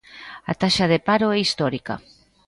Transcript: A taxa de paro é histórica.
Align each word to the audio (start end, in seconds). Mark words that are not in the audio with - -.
A 0.51 0.53
taxa 0.61 0.85
de 0.91 0.99
paro 1.07 1.27
é 1.35 1.37
histórica. 1.41 1.95